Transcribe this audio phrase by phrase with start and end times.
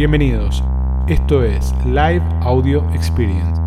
[0.00, 0.64] Bienvenidos.
[1.08, 3.60] Esto es Live Audio Experience.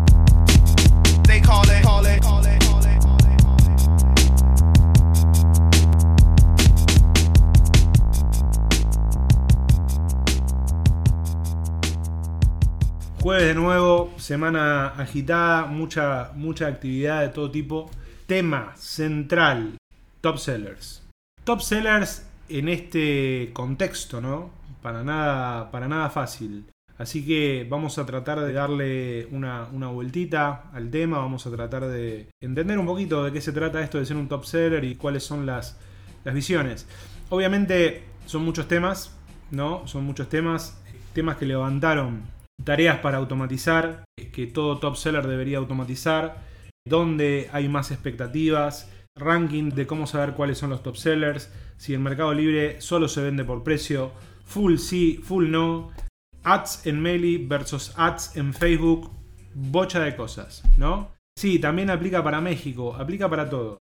[13.22, 17.88] Jueves de nuevo, semana agitada, mucha, mucha actividad de todo tipo.
[18.26, 19.76] Tema central,
[20.20, 21.00] top sellers.
[21.44, 24.63] Top sellers en este contexto, ¿no?
[24.84, 26.66] Para nada, para nada fácil.
[26.98, 31.86] Así que vamos a tratar de darle una, una vueltita al tema, vamos a tratar
[31.86, 34.96] de entender un poquito de qué se trata esto de ser un top seller y
[34.96, 35.78] cuáles son las,
[36.22, 36.86] las visiones.
[37.30, 39.16] Obviamente son muchos temas,
[39.50, 39.86] ¿no?
[39.86, 40.78] Son muchos temas,
[41.14, 42.20] temas que levantaron
[42.62, 46.42] tareas para automatizar, que todo top seller debería automatizar,
[46.86, 52.00] dónde hay más expectativas, ranking de cómo saber cuáles son los top sellers, si el
[52.00, 54.12] mercado libre solo se vende por precio,
[54.44, 55.90] full sí, full no,
[56.42, 59.10] ads en Meli versus ads en Facebook,
[59.54, 61.12] bocha de cosas, ¿no?
[61.36, 63.78] Sí, también aplica para México, aplica para todo.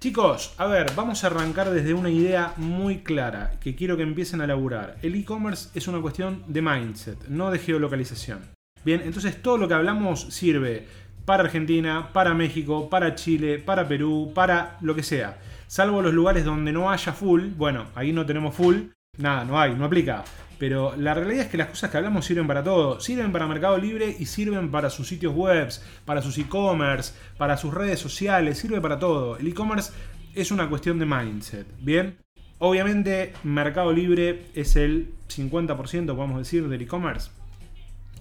[0.00, 4.40] Chicos, a ver, vamos a arrancar desde una idea muy clara que quiero que empiecen
[4.40, 4.96] a laburar.
[5.00, 8.40] El e-commerce es una cuestión de mindset, no de geolocalización.
[8.84, 10.88] Bien, entonces todo lo que hablamos sirve
[11.24, 15.38] para Argentina, para México, para Chile, para Perú, para lo que sea.
[15.68, 19.74] Salvo los lugares donde no haya full, bueno, ahí no tenemos full, nada, no hay,
[19.74, 20.24] no aplica.
[20.58, 23.00] Pero la realidad es que las cosas que hablamos sirven para todo.
[23.00, 25.68] Sirven para Mercado Libre y sirven para sus sitios web,
[26.04, 29.36] para sus e-commerce, para sus redes sociales, sirve para todo.
[29.36, 29.92] El e-commerce
[30.34, 32.16] es una cuestión de mindset, ¿bien?
[32.58, 37.30] Obviamente Mercado Libre es el 50%, podemos decir, del e-commerce.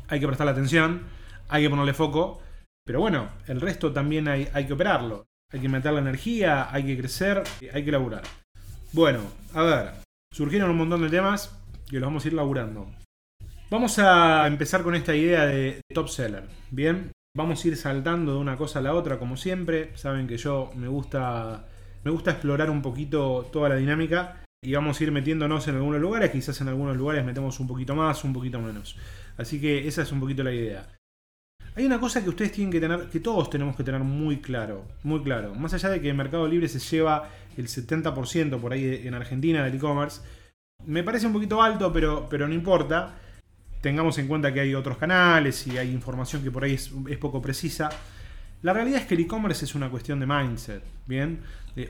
[0.07, 1.03] Hay que prestarle atención,
[1.47, 2.41] hay que ponerle foco.
[2.83, 5.27] Pero bueno, el resto también hay, hay que operarlo.
[5.53, 8.23] Hay que meter la energía, hay que crecer, hay que laburar.
[8.93, 9.19] Bueno,
[9.53, 9.91] a ver,
[10.31, 11.57] surgieron un montón de temas
[11.89, 12.87] que los vamos a ir laburando.
[13.69, 16.43] Vamos a empezar con esta idea de top seller.
[16.71, 19.95] Bien, vamos a ir saltando de una cosa a la otra como siempre.
[19.95, 21.65] Saben que yo me gusta
[22.03, 26.01] me gusta explorar un poquito toda la dinámica y vamos a ir metiéndonos en algunos
[26.01, 28.97] lugares, quizás en algunos lugares metemos un poquito más, un poquito menos.
[29.37, 30.87] Así que esa es un poquito la idea.
[31.75, 34.85] Hay una cosa que ustedes tienen que tener, que todos tenemos que tener muy claro,
[35.03, 35.55] muy claro.
[35.55, 39.75] Más allá de que Mercado Libre se lleva el 70% por ahí en Argentina del
[39.75, 40.21] e-commerce,
[40.85, 43.15] me parece un poquito alto, pero, pero no importa.
[43.81, 47.41] Tengamos en cuenta que hay otros canales y hay información que por ahí es, poco
[47.41, 47.89] precisa.
[48.61, 51.39] La realidad es que el e-commerce es una cuestión de mindset, ¿bien?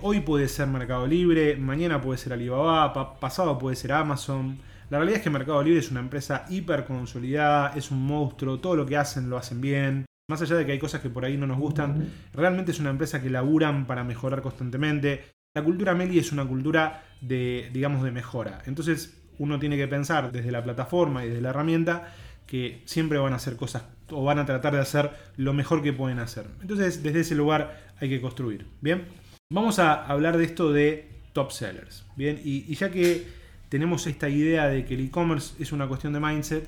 [0.02, 4.58] Hoy puede ser Mercado Libre, mañana puede ser Alibaba, pa- pasado puede ser Amazon.
[4.90, 8.76] La realidad es que Mercado Libre es una empresa hiper consolidada, es un monstruo, todo
[8.78, 10.06] lo que hacen lo hacen bien.
[10.30, 12.90] Más allá de que hay cosas que por ahí no nos gustan, realmente es una
[12.92, 15.26] empresa que laburan para mejorar constantemente.
[15.54, 18.62] La cultura Meli es una cultura de, digamos, de mejora.
[18.68, 22.14] Entonces uno tiene que pensar desde la plataforma y desde la herramienta
[22.48, 25.92] que siempre van a hacer cosas o van a tratar de hacer lo mejor que
[25.92, 26.46] pueden hacer.
[26.62, 28.66] Entonces desde ese lugar hay que construir.
[28.80, 29.04] Bien,
[29.52, 32.06] vamos a hablar de esto de top sellers.
[32.16, 33.28] Bien, y, ya que
[33.68, 36.66] tenemos esta idea de que el e-commerce es una cuestión de mindset,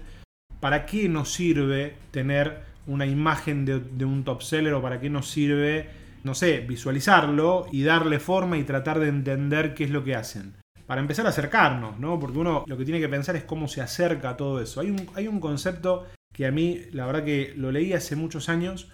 [0.60, 5.10] ¿para qué nos sirve tener una imagen de, de un top seller o para qué
[5.10, 10.04] nos sirve, no sé, visualizarlo y darle forma y tratar de entender qué es lo
[10.04, 10.56] que hacen?
[10.88, 12.20] Para empezar a acercarnos, ¿no?
[12.20, 14.82] Porque uno lo que tiene que pensar es cómo se acerca a todo eso.
[14.82, 18.50] Hay un, hay un concepto que a mí, la verdad que lo leí hace muchos
[18.50, 18.90] años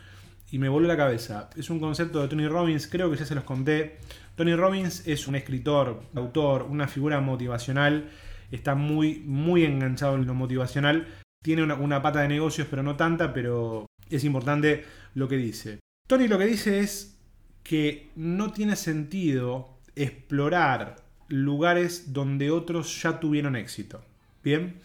[0.52, 1.50] y me voló la cabeza.
[1.56, 4.00] Es un concepto de Tony Robbins, creo que ya se los conté.
[4.36, 8.10] Tony Robbins es un escritor, autor, una figura motivacional,
[8.52, 11.08] está muy, muy enganchado en lo motivacional.
[11.44, 15.80] Tiene una, una pata de negocios, pero no tanta, pero es importante lo que dice.
[16.08, 17.19] Tony lo que dice es
[17.69, 20.96] que no tiene sentido explorar
[21.28, 24.02] lugares donde otros ya tuvieron éxito.
[24.44, 24.80] Bien,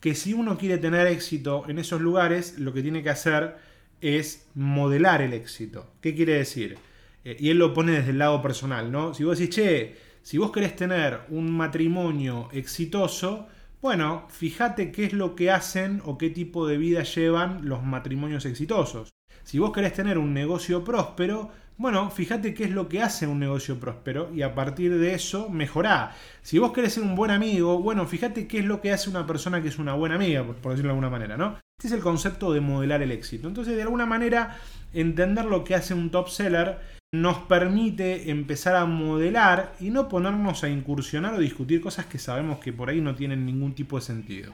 [0.00, 3.56] que si uno quiere tener éxito en esos lugares, lo que tiene que hacer
[4.02, 5.90] es modelar el éxito.
[6.02, 6.76] ¿Qué quiere decir?
[7.24, 9.14] Eh, y él lo pone desde el lado personal, ¿no?
[9.14, 13.46] Si vos decís, che, si vos querés tener un matrimonio exitoso,
[13.80, 18.44] bueno, fíjate qué es lo que hacen o qué tipo de vida llevan los matrimonios
[18.44, 19.08] exitosos.
[19.42, 21.50] Si vos querés tener un negocio próspero,
[21.80, 25.48] bueno, fíjate qué es lo que hace un negocio próspero y a partir de eso
[25.48, 26.14] mejorá.
[26.42, 29.26] Si vos querés ser un buen amigo, bueno, fíjate qué es lo que hace una
[29.26, 31.58] persona que es una buena amiga, por decirlo de alguna manera, ¿no?
[31.78, 33.48] Este es el concepto de modelar el éxito.
[33.48, 34.58] Entonces, de alguna manera,
[34.92, 36.80] entender lo que hace un top seller
[37.14, 42.58] nos permite empezar a modelar y no ponernos a incursionar o discutir cosas que sabemos
[42.58, 44.52] que por ahí no tienen ningún tipo de sentido.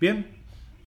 [0.00, 0.28] Bien,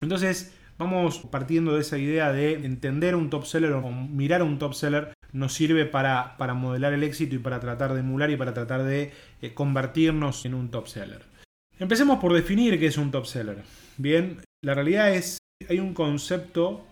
[0.03, 4.73] entonces vamos partiendo de esa idea de entender un top seller o mirar un top
[4.73, 8.55] seller nos sirve para, para modelar el éxito y para tratar de emular y para
[8.55, 9.13] tratar de
[9.43, 11.23] eh, convertirnos en un top seller.
[11.79, 13.59] Empecemos por definir qué es un top seller.
[13.99, 15.39] Bien, la realidad es,
[15.69, 16.85] hay un concepto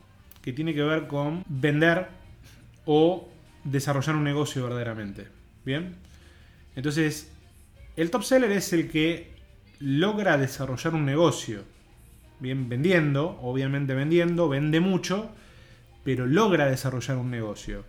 [0.42, 2.08] que tiene que ver con vender
[2.84, 3.26] o
[3.64, 5.28] desarrollar un negocio verdaderamente.
[5.64, 5.96] Bien,
[6.76, 7.32] entonces,
[7.96, 9.32] el top seller es el que
[9.80, 11.64] logra desarrollar un negocio.
[12.40, 15.30] Bien, vendiendo, obviamente vendiendo, vende mucho,
[16.04, 17.84] pero logra desarrollar un negocio.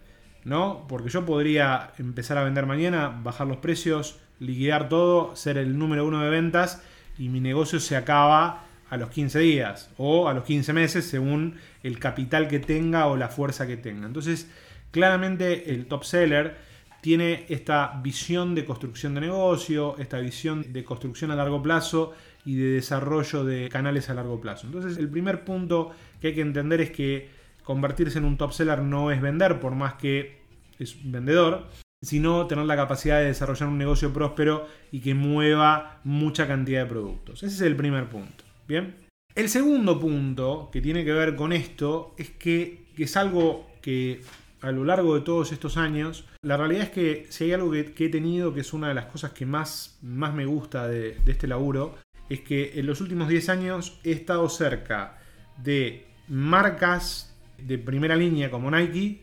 [0.46, 0.86] ¿No?
[0.88, 6.06] Porque yo podría empezar a vender mañana, bajar los precios, liquidar todo, ser el número
[6.06, 6.82] uno de ventas
[7.18, 11.56] y mi negocio se acaba a los 15 días o a los 15 meses según
[11.84, 14.08] el capital que tenga o la fuerza que tenga.
[14.08, 14.50] Entonces,
[14.92, 16.58] claramente el top seller
[17.02, 22.14] tiene esta visión de construcción de negocio, esta visión de construcción a largo plazo
[22.46, 24.68] y de desarrollo de canales a largo plazo.
[24.68, 25.92] Entonces, el primer punto
[26.22, 27.30] que hay que entender es que
[27.64, 30.40] convertirse en un top seller no es vender, por más que
[30.80, 31.68] es vendedor,
[32.02, 36.90] sino tener la capacidad de desarrollar un negocio próspero y que mueva mucha cantidad de
[36.90, 37.44] productos.
[37.44, 38.44] Ese es el primer punto.
[38.68, 38.96] Bien.
[39.36, 44.22] El segundo punto que tiene que ver con esto es que, es algo que
[44.62, 47.94] a lo largo de todos estos años, la realidad es que si hay algo que,
[47.98, 51.48] he tenido, que es una de las cosas que más, más me gusta de este
[51.48, 51.96] laburo,
[52.30, 55.18] es que en los últimos 10 años he estado cerca
[55.58, 59.22] de marcas de primera línea como Nike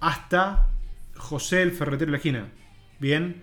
[0.00, 0.68] hasta
[1.16, 2.48] José el ferretero de la esquina.
[2.98, 3.42] Bien.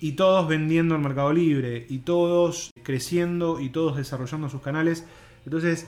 [0.00, 1.86] Y todos vendiendo en Mercado Libre.
[1.88, 5.06] Y todos creciendo y todos desarrollando sus canales.
[5.44, 5.86] Entonces,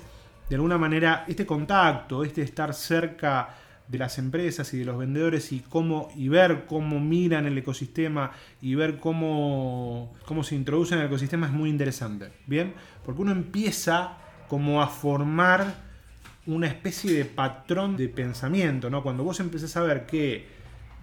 [0.48, 3.54] de alguna manera, este contacto, este estar cerca
[3.88, 8.32] de las empresas y de los vendedores y cómo y ver cómo miran el ecosistema
[8.60, 12.30] y ver cómo, cómo se introduce en el ecosistema es muy interesante.
[12.46, 12.74] Bien,
[13.04, 14.18] porque uno empieza
[14.48, 15.86] como a formar
[16.46, 19.02] una especie de patrón de pensamiento, ¿no?
[19.02, 20.46] Cuando vos empezás a ver que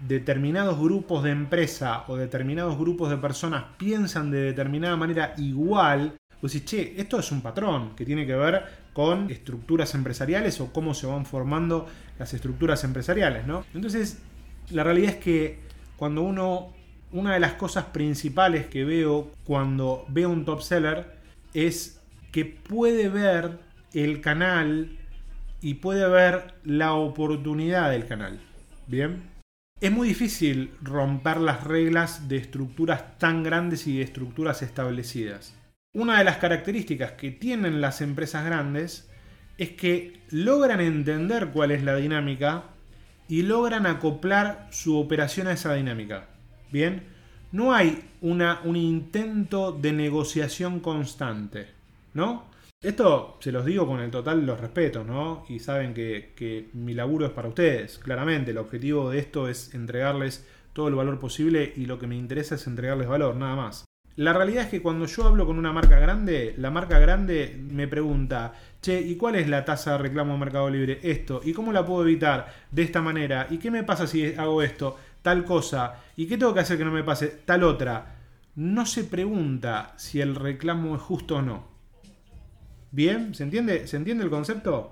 [0.07, 6.51] determinados grupos de empresa o determinados grupos de personas piensan de determinada manera igual, vos
[6.51, 10.93] decís, che, esto es un patrón que tiene que ver con estructuras empresariales o cómo
[10.93, 11.87] se van formando
[12.19, 13.65] las estructuras empresariales, ¿no?
[13.73, 14.19] Entonces,
[14.69, 15.59] la realidad es que
[15.97, 16.73] cuando uno,
[17.11, 21.17] una de las cosas principales que veo cuando veo un top seller
[21.53, 21.99] es
[22.31, 23.59] que puede ver
[23.93, 24.97] el canal
[25.61, 28.39] y puede ver la oportunidad del canal.
[28.87, 29.23] Bien.
[29.79, 35.55] Es muy difícil romper las reglas de estructuras tan grandes y de estructuras establecidas.
[35.95, 39.11] Una de las características que tienen las empresas grandes
[39.59, 42.63] es que logran entender cuál es la dinámica
[43.27, 46.29] y logran acoplar su operación a esa dinámica.
[46.71, 47.03] Bien,
[47.51, 51.67] no hay un intento de negociación constante,
[52.15, 52.45] ¿no?
[52.81, 55.45] Esto se los digo con el total los respetos, ¿no?
[55.47, 58.49] Y saben que, mi laburo es para ustedes, claramente.
[58.49, 62.55] El objetivo de esto es entregarles todo el valor posible y lo que me interesa
[62.55, 63.85] es entregarles valor, nada más.
[64.15, 67.87] La realidad es que cuando yo hablo con una marca grande, la marca grande me
[67.87, 70.99] pregunta, che, ¿y cuál es la tasa de reclamo en Mercado Libre?
[71.01, 73.47] Esto, ¿y cómo la puedo evitar de esta manera?
[73.49, 74.97] ¿Y qué me pasa si hago esto?
[75.21, 75.95] Tal cosa.
[76.15, 77.27] ¿Y qué tengo que hacer que no me pase?
[77.45, 78.17] Tal otra.
[78.55, 81.73] No se pregunta si el reclamo es justo o no
[82.93, 83.33] ¿Bien?
[83.33, 83.87] ¿Se entiende?
[83.87, 84.91] ¿Se entiende el concepto?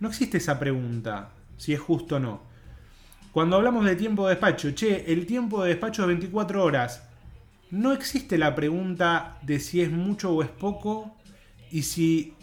[0.00, 2.42] No existe esa pregunta, si es justo o no.
[3.30, 7.08] Cuando hablamos de tiempo de despacho, che, el tiempo de despacho es 24 horas.
[7.72, 11.16] No existe la pregunta de si es mucho o es poco
[11.70, 12.34] y si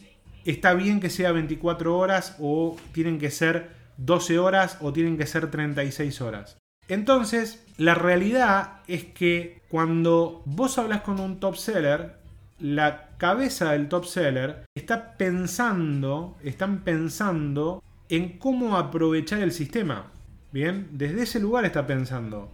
[0.43, 5.27] está bien que sea 24 horas o tienen que ser 12 horas o tienen que
[5.27, 6.57] ser 36 horas.
[6.87, 12.15] Entonces, la realidad es que cuando vos hablas con un top seller,
[12.57, 20.11] la cabeza del top seller está pensando, están pensando en cómo aprovechar el sistema.
[20.51, 22.51] Bien, desde ese lugar está pensando.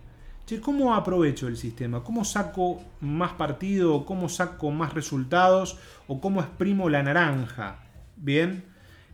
[0.62, 2.04] ¿Cómo aprovecho el sistema?
[2.04, 4.06] ¿Cómo saco más partido?
[4.06, 5.78] ¿Cómo saco más resultados?
[6.08, 7.80] ¿O cómo exprimo la naranja?
[8.16, 8.64] Bien,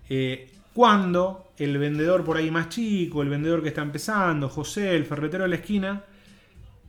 [0.09, 5.05] eh, cuando el vendedor por ahí más chico, el vendedor que está empezando, José, el
[5.05, 6.03] ferretero de la esquina,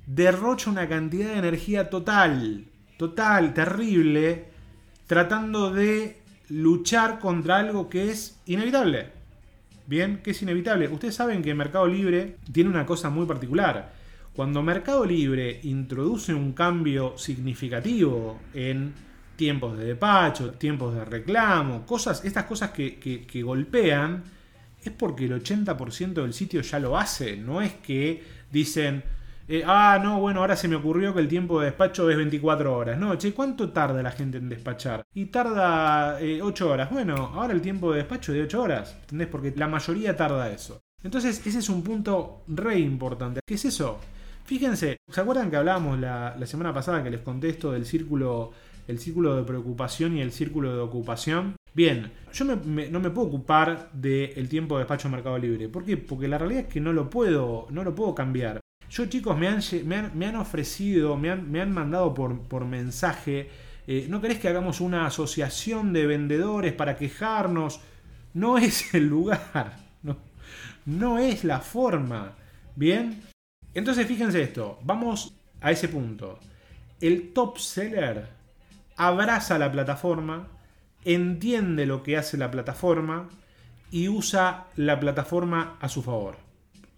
[0.07, 2.65] derrocha una cantidad de energía total,
[2.97, 4.47] total, terrible,
[5.07, 9.11] tratando de luchar contra algo que es inevitable.
[9.87, 10.89] Bien, que es inevitable.
[10.89, 14.02] Ustedes saben que Mercado Libre tiene una cosa muy particular.
[14.35, 18.95] Cuando Mercado Libre introduce un cambio significativo en
[19.37, 24.25] tiempos de despacho, tiempos de reclamo, cosas, estas cosas que, golpean,
[24.83, 27.37] es porque el 80% del sitio ya lo hace.
[27.37, 29.05] No es que dicen,
[29.49, 32.75] eh, ah, no, bueno, ahora se me ocurrió que el tiempo de despacho es 24
[32.75, 32.99] horas.
[32.99, 35.03] No, che, ¿cuánto tarda la gente en despachar?
[35.13, 36.91] Y tarda 8 eh, horas.
[36.91, 38.97] Bueno, ahora el tiempo de despacho es de 8 horas.
[39.03, 39.29] ¿Entendés?
[39.29, 40.81] Porque la mayoría tarda eso.
[41.03, 43.41] Entonces, ese es un punto re importante.
[43.47, 43.99] ¿Qué es eso?
[44.45, 48.53] Fíjense, ¿se acuerdan que hablábamos la, semana pasada que les conté esto del círculo
[48.89, 51.57] el círculo de preocupación y el círculo de ocupación.
[51.75, 55.69] Bien, yo no me puedo ocupar del tiempo de despacho en Mercado Libre.
[55.69, 55.97] ¿Por qué?
[55.97, 58.61] Porque la realidad es que no lo puedo, no lo puedo cambiar.
[58.91, 62.41] Yo, chicos, me han, me han, me han ofrecido, me han, me han mandado por,
[62.43, 63.49] por mensaje.
[63.87, 67.81] eh, ¿No querés que hagamos una asociación de vendedores para quejarnos?
[68.35, 69.79] No es el lugar.
[70.03, 70.17] No,
[70.85, 72.33] no es la forma.
[72.75, 73.23] ¿Bien?
[73.75, 74.79] Entonces, fíjense esto.
[74.83, 76.39] Vamos a ese punto.
[77.01, 78.29] El top seller
[78.97, 80.49] abraza la plataforma,
[81.05, 83.29] entiende lo que hace la plataforma
[83.91, 86.37] y usa la plataforma a su favor.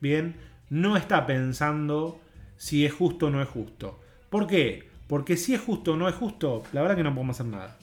[0.01, 0.37] Bien,
[0.71, 2.21] no está pensando
[2.57, 4.01] si es justo o no es justo.
[4.29, 4.89] ¿Por qué?
[5.07, 7.79] Porque si es justo o no es justo, la verdad que no podemos hacer nada.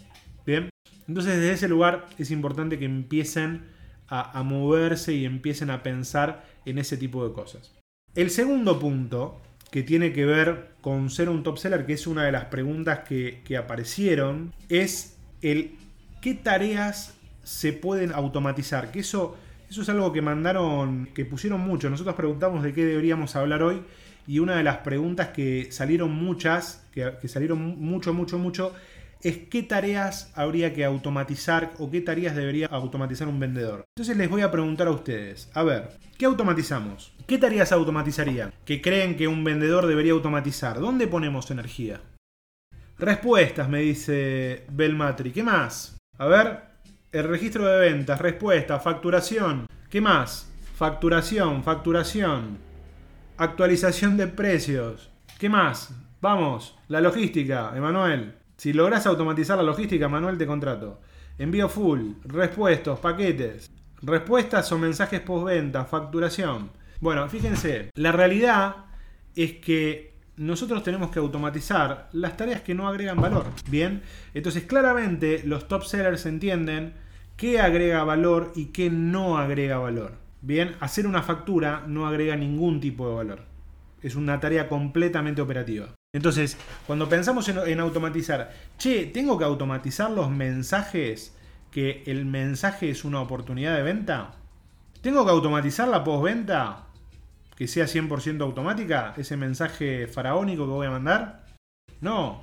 [0.45, 0.69] Bien,
[1.07, 3.65] entonces desde ese lugar es importante que empiecen
[4.07, 7.80] a, a moverse y empiecen a pensar en ese tipo de cosas.
[8.13, 9.41] El segundo punto,
[9.71, 12.99] que tiene que ver con ser un top seller, que es una de las preguntas
[13.07, 15.75] que, que aparecieron, es el
[16.21, 17.13] qué tareas
[17.43, 18.91] se pueden automatizar.
[18.91, 19.37] Que eso,
[19.69, 21.89] eso es algo que mandaron, que pusieron mucho.
[21.89, 23.81] Nosotros preguntamos de qué deberíamos hablar hoy
[24.27, 28.73] y una de las preguntas que salieron muchas, que, que salieron mucho, mucho, mucho,
[29.23, 33.85] es qué tareas habría que automatizar o qué tareas debería automatizar un vendedor.
[33.95, 37.13] Entonces les voy a preguntar a ustedes, a ver, ¿qué automatizamos?
[37.31, 38.53] ¿Qué tareas automatizarían?
[38.65, 40.81] ¿Que creen que un vendedor debería automatizar?
[40.81, 42.01] ¿Dónde ponemos energía?
[42.99, 45.31] Respuestas, me dice Belmatri.
[45.31, 45.95] ¿Qué más?
[46.17, 46.59] A ver,
[47.13, 49.65] el registro de ventas, respuesta, facturación.
[49.89, 50.51] ¿Qué más?
[50.75, 52.57] Facturación, facturación.
[53.37, 55.09] Actualización de precios.
[55.39, 55.95] ¿Qué más?
[56.19, 58.35] Vamos, la logística, Emanuel.
[58.57, 60.99] Si logras automatizar la logística, Manuel, te contrato.
[61.37, 63.71] Envío full, respuestos, paquetes,
[64.01, 66.80] respuestas o mensajes postventa, facturación.
[67.01, 68.75] Bueno, fíjense, la realidad
[69.35, 73.47] es que nosotros tenemos que automatizar las tareas que no agregan valor.
[73.67, 74.03] Bien,
[74.35, 76.93] entonces claramente los top sellers entienden
[77.37, 80.13] qué agrega valor y qué no agrega valor.
[80.43, 83.45] Bien, hacer una factura no agrega ningún tipo de valor.
[84.03, 85.89] Es una tarea completamente operativa.
[86.13, 86.55] Entonces,
[86.85, 91.35] cuando pensamos en, automatizar, che, tengo que automatizar los mensajes
[91.71, 94.35] que el mensaje es una oportunidad de venta.
[95.01, 96.90] ¿Tengo que automatizar la postventa?
[97.61, 101.45] Que sea 100% automática, ese mensaje faraónico que voy a mandar.
[101.99, 102.41] No.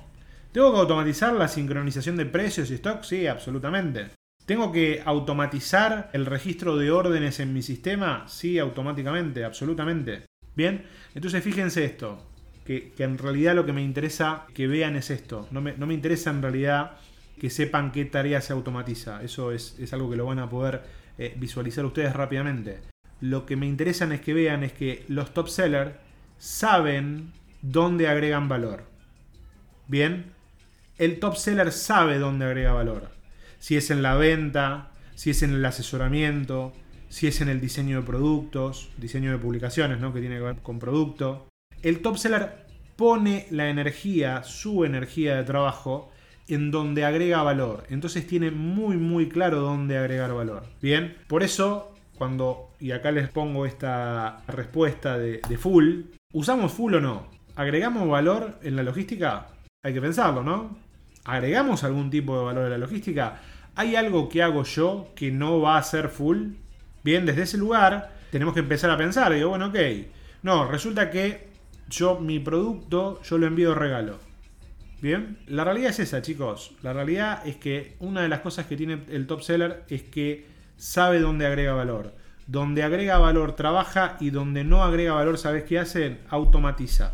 [0.53, 3.03] ¿Tengo que automatizar la sincronización de precios y stock?
[3.03, 4.11] Sí, absolutamente.
[4.45, 8.29] ¿Tengo que automatizar el registro de órdenes en mi sistema?
[8.29, 10.23] Sí, automáticamente, absolutamente.
[10.55, 12.25] Bien, entonces fíjense esto,
[12.65, 15.49] que, en realidad lo que me interesa que vean es esto.
[15.51, 16.91] No me, interesa en realidad
[17.37, 19.21] que sepan qué tarea se automatiza.
[19.21, 20.81] Eso es, es algo que lo van a poder
[21.17, 22.79] eh, visualizar ustedes rápidamente.
[23.21, 25.91] Lo que me interesan es que vean es que los top sellers
[26.37, 28.83] saben dónde agregan valor.
[29.87, 30.31] Bien,
[30.97, 33.09] el top seller sabe dónde agrega valor.
[33.59, 36.73] Si es en la venta, si es en el asesoramiento,
[37.09, 40.13] si es en el diseño de productos, diseño de publicaciones, ¿no?
[40.13, 41.47] que tiene que ver con producto.
[41.81, 46.11] El top seller pone la energía, su energía de trabajo,
[46.47, 47.85] en donde agrega valor.
[47.89, 50.65] Entonces tiene muy muy claro dónde agregar valor.
[50.81, 56.01] Bien, por eso cuando, y acá les pongo esta respuesta de, full,
[56.33, 57.27] ¿usamos full o no?
[57.55, 59.47] ¿Agregamos valor en la logística?
[59.83, 60.77] Hay que pensarlo, ¿no?
[61.25, 63.41] ¿Agregamos algún tipo de valor en la logística?
[63.75, 66.53] ¿Hay algo que hago yo que no va a ser full?
[67.03, 69.33] Bien, desde ese lugar tenemos que empezar a pensar.
[69.33, 69.77] Digo, bueno, ok.
[70.43, 71.49] No, resulta que
[71.89, 74.19] yo mi producto, yo lo envío regalo.
[75.01, 76.73] Bien, la realidad es esa, chicos.
[76.81, 80.45] La realidad es que una de las cosas que tiene el top seller es que
[80.77, 82.13] sabe dónde agrega valor.
[82.49, 86.17] Donde agrega valor trabaja y donde no agrega valor, ¿sabes qué hace?
[86.29, 87.13] Automatiza.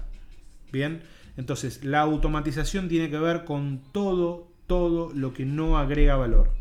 [0.71, 1.01] Bien,
[1.35, 6.51] entonces la automatización tiene que ver con todo, todo lo que no agrega valor.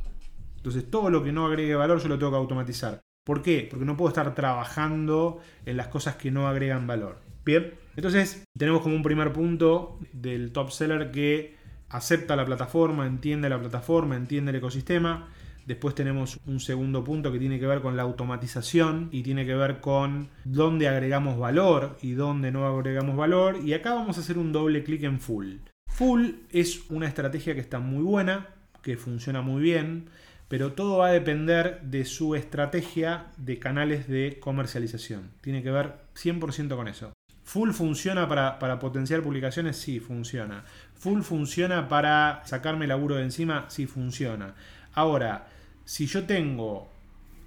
[0.57, 3.01] Entonces todo lo que no agregue valor yo lo tengo que automatizar.
[3.25, 3.69] ¿Por qué?
[3.71, 7.21] Porque no puedo estar trabajando en las cosas que no agregan valor.
[7.45, 11.55] Bien, entonces tenemos como un primer punto del top seller que
[11.91, 15.29] acepta la plataforma, entiende la plataforma, entiende el ecosistema.
[15.67, 19.55] Después tenemos un segundo punto que tiene que ver con la automatización y tiene que
[19.55, 23.59] ver con dónde agregamos valor y dónde no agregamos valor.
[23.65, 25.57] Y acá vamos a hacer un doble clic en full.
[25.87, 28.49] Full es una estrategia que está muy buena,
[28.83, 30.11] que funciona muy bien,
[30.49, 35.31] pero todo va a depender de su estrategia de canales de comercialización.
[35.41, 37.13] Tiene que ver 100% con eso.
[37.45, 39.77] ¿Full funciona para, para, potenciar publicaciones?
[39.77, 40.65] Sí, funciona.
[40.95, 43.67] ¿Full funciona para sacarme laburo de encima?
[43.69, 44.55] Sí, funciona.
[44.95, 45.47] Ahora,
[45.85, 46.89] si yo tengo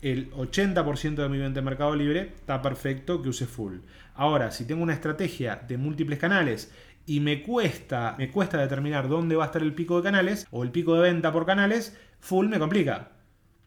[0.01, 3.79] el 80% de mi venta en Mercado Libre, está perfecto que use full.
[4.15, 6.71] Ahora, si tengo una estrategia de múltiples canales
[7.05, 10.63] y me cuesta, me cuesta determinar dónde va a estar el pico de canales o
[10.63, 13.11] el pico de venta por canales, full me complica.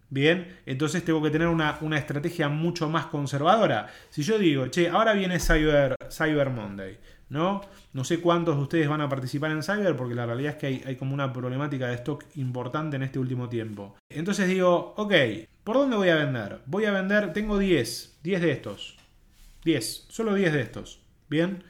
[0.08, 3.88] Bien, entonces tengo que tener una, una estrategia mucho más conservadora.
[4.08, 6.98] Si yo digo, che, ahora viene Cyber, Cyber Monday,
[7.28, 7.60] ¿no?
[7.92, 10.66] No sé cuántos de ustedes van a participar en Cyber porque la realidad es que
[10.66, 13.96] hay, hay como una problemática de stock importante en este último tiempo.
[14.12, 15.14] Entonces digo, ok,
[15.62, 16.62] ¿por dónde voy a vender?
[16.66, 18.98] Voy a vender, tengo 10, 10 de estos.
[19.64, 21.00] 10, solo 10 de estos.
[21.28, 21.62] Bien,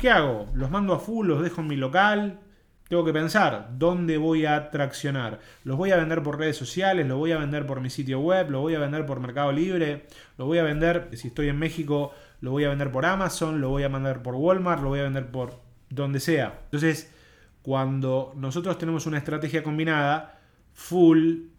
[0.00, 0.46] ¿qué hago?
[0.54, 1.26] ¿Los mando a full?
[1.26, 2.40] ¿Los dejo en mi local?
[2.88, 5.40] Tengo que pensar dónde voy a traccionar.
[5.64, 7.06] ¿Los voy a vender por redes sociales?
[7.06, 8.50] ¿Los voy a vender por mi sitio web?
[8.50, 10.06] ¿Lo voy a vender por Mercado Libre?
[10.38, 13.60] ¿Lo voy a vender, si estoy en México, lo voy a vender por Amazon?
[13.60, 14.82] ¿Lo voy a vender por Walmart?
[14.82, 15.60] ¿Lo voy a vender por
[15.90, 16.60] donde sea?
[16.64, 17.12] Entonces,
[17.60, 20.40] cuando nosotros tenemos una estrategia combinada,
[20.72, 21.52] full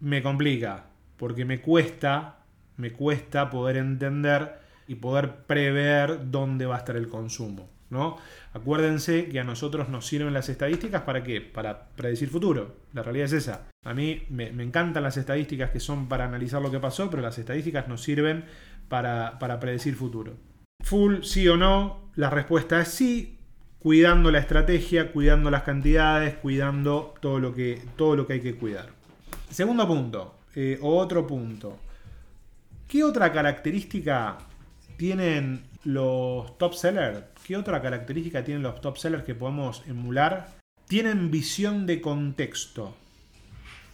[0.00, 0.86] me complica.
[1.16, 2.38] Porque me cuesta,
[2.76, 7.70] me cuesta poder entender y poder prever dónde va a estar el consumo.
[7.90, 8.16] ¿no?
[8.52, 11.40] Acuérdense que a nosotros nos sirven las estadísticas para qué?
[11.40, 12.76] Para predecir futuro.
[12.92, 13.68] La realidad es esa.
[13.84, 17.38] A mí me, encantan las estadísticas que son para analizar lo que pasó, pero las
[17.38, 18.44] estadísticas nos sirven
[18.88, 20.34] para, para predecir futuro.
[20.82, 23.38] Full, sí o no, la respuesta es sí,
[23.78, 28.56] cuidando la estrategia, cuidando las cantidades, cuidando todo lo que, todo lo que hay que
[28.56, 29.03] cuidar.
[29.50, 31.78] Segundo punto, eh, otro punto.
[32.88, 34.38] ¿Qué otra característica
[34.96, 37.24] tienen los top sellers?
[37.46, 40.56] ¿Qué otra característica tienen los top sellers que podemos emular?
[40.86, 42.94] Tienen visión de contexto.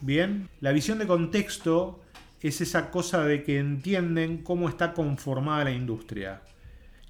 [0.01, 2.01] Bien, la visión de contexto
[2.41, 6.43] es esa cosa de que entienden cómo está conformada la industria.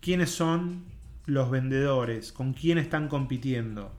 [0.00, 0.84] ¿Quiénes son
[1.26, 2.32] los vendedores?
[2.32, 3.92] ¿Con quién están compitiendo?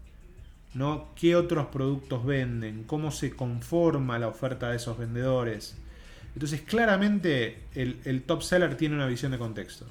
[0.74, 1.10] ¿No?
[1.16, 2.84] ¿Qué otros productos venden?
[2.84, 5.78] ¿Cómo se conforma la oferta de esos vendedores?
[6.34, 9.86] Entonces, claramente el, el top seller tiene una visión de contexto.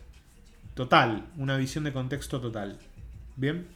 [0.74, 2.78] Total, una visión de contexto total.
[3.36, 3.66] ¿Bien?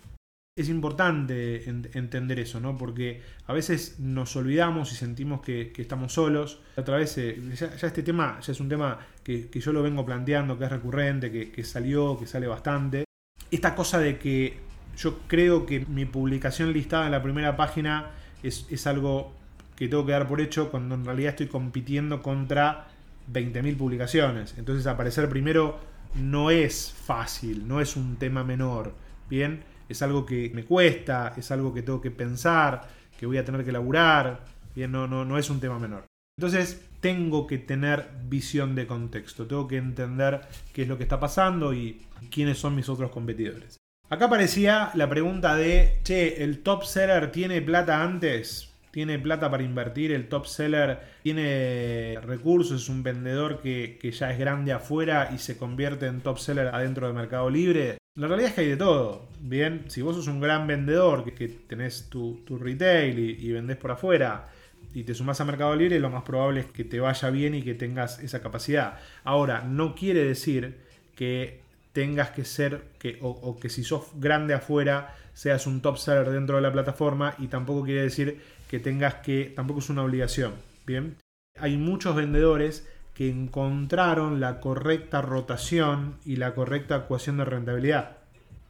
[0.57, 2.79] Es importante en- entender eso, ¿no?
[2.79, 6.61] Porque a veces nos olvidamos y sentimos que, que estamos solos.
[6.77, 10.07] Vez, eh, ya, ya este tema ya es un tema que, que yo lo vengo
[10.07, 13.05] planteando, que es recurrente, que, que salió, que sale bastante.
[13.51, 14.59] Esta cosa de que
[14.97, 18.11] yo creo que mi publicación listada en la primera página
[18.43, 19.33] es, es algo
[19.77, 22.87] que tengo que dar por hecho cuando en realidad estoy compitiendo contra
[23.33, 24.55] 20.000 publicaciones.
[24.59, 25.79] Entonces aparecer primero
[26.15, 28.95] no es fácil, no es un tema menor.
[29.29, 33.45] Bien, es algo que me cuesta, es algo que tengo que pensar, que voy a
[33.45, 34.45] tener que laburar.
[34.75, 36.05] Bien, no, no, no es un tema menor.
[36.39, 40.41] Entonces tengo que tener visión de contexto, tengo que entender
[40.73, 43.77] qué es lo que está pasando y quiénes son mis otros competidores.
[44.11, 48.71] Acá aparecía la pregunta de, che, ¿el top seller tiene plata antes?
[48.91, 50.13] ¿Tiene plata para invertir?
[50.13, 52.83] ¿El top seller tiene recursos?
[52.83, 56.69] ¿Es un vendedor que, que ya es grande afuera y se convierte en top seller
[56.69, 57.97] adentro de Mercado Libre?
[58.17, 59.27] La realidad es que hay de todo.
[59.41, 63.79] Bien, si vos sos un gran vendedor, que, tenés tu, tu retail y, y vendés
[63.79, 64.49] por afuera,
[64.93, 67.63] y te sumás a Mercado Libre, lo más probable es que te vaya bien y
[67.63, 69.01] que tengas esa capacidad.
[69.25, 70.77] Ahora, no quiere decir
[71.17, 71.64] que
[71.95, 76.57] tengas que ser, que, o, que si sos grande afuera, seas un top seller dentro
[76.57, 80.55] de la plataforma, y tampoco quiere decir que tengas que, tampoco es una obligación.
[80.85, 81.17] Bien,
[81.59, 88.19] hay muchos vendedores que encontraron la correcta rotación y la correcta ecuación de rentabilidad.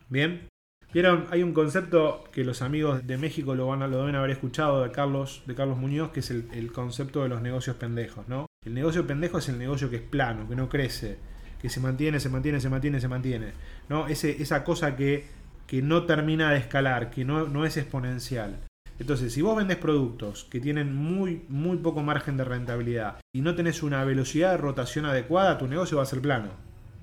[0.09, 0.49] Bien,
[0.93, 4.31] Vieron, hay un concepto que los amigos de México lo, van a, lo deben haber
[4.31, 8.29] escuchado de Carlos, de Carlos Muñoz, que es el, el concepto de los negocios pendejos,
[8.29, 8.47] ¿no?
[8.65, 11.19] El negocio pendejo es el negocio que es plano, que no crece,
[11.65, 13.53] que se mantiene, se mantiene, se mantiene, se mantiene.
[13.89, 14.07] ¿no?
[14.07, 15.25] Ese, esa cosa que,
[15.67, 18.61] que no termina de escalar, que no, no es exponencial.
[18.99, 23.55] Entonces, si vos vendés productos que tienen muy, muy poco margen de rentabilidad y no
[23.55, 26.51] tenés una velocidad de rotación adecuada, tu negocio va a ser plano.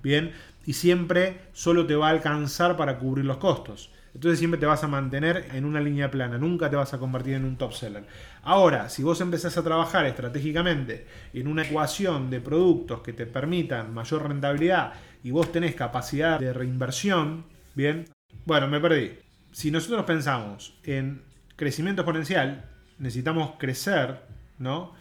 [0.04, 0.32] Bien,
[0.64, 3.92] y siempre solo te va a alcanzar para cubrir los costos.
[4.14, 7.36] Entonces siempre te vas a mantener en una línea plana, nunca te vas a convertir
[7.36, 8.04] en un top seller.
[8.44, 13.94] Ahora, si vos empezás a trabajar estratégicamente en una ecuación de productos que te permitan
[13.94, 14.94] mayor rentabilidad
[15.24, 18.06] y vos tenés capacidad de reinversión, bien,
[18.46, 19.12] bueno, me perdí.
[19.52, 21.22] Si nosotros pensamos en
[21.56, 22.66] crecimiento exponencial,
[23.00, 24.22] necesitamos crecer,
[24.60, 24.94] ¿no?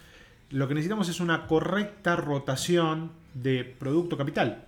[0.49, 4.65] Lo que necesitamos es una correcta rotación de producto capital.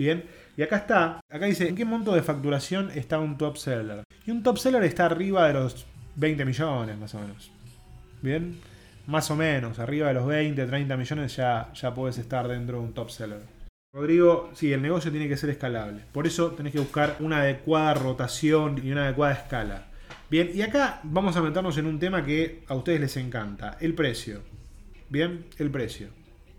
[0.00, 0.24] Bien,
[0.56, 4.02] y acá está, acá dice, ¿en qué monto de facturación está un top seller?
[4.24, 5.84] Y un top seller está arriba de los
[6.16, 7.50] 20 millones, más o menos.
[8.22, 8.56] Bien,
[9.06, 12.84] más o menos, arriba de los 20, 30 millones ya, ya puedes estar dentro de
[12.84, 13.40] un top seller.
[13.92, 16.00] Rodrigo, sí, el negocio tiene que ser escalable.
[16.12, 19.84] Por eso tenés que buscar una adecuada rotación y una adecuada escala.
[20.30, 23.92] Bien, y acá vamos a meternos en un tema que a ustedes les encanta, el
[23.92, 24.40] precio.
[25.10, 26.08] Bien, el precio.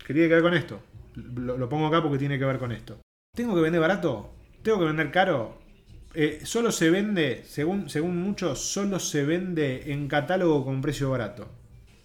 [0.06, 0.80] ¿Qué tiene que ver con esto?
[1.16, 3.00] Lo, lo pongo acá porque tiene que ver con esto.
[3.34, 4.34] ¿Tengo que vender barato?
[4.62, 5.62] ¿Tengo que vender caro?
[6.14, 11.48] eh, solo se vende, según, según muchos, solo se vende en catálogo con precio barato.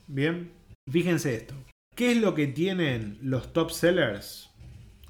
[0.08, 0.52] Bien,
[0.90, 1.56] fíjense esto.
[1.96, 4.50] ¿Qué es lo que tienen los top sellers?